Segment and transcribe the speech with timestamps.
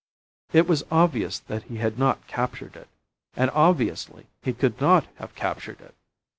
[0.51, 2.87] It was obvious that he had not captured it.
[3.35, 5.93] And, obviously, he could not have captured it!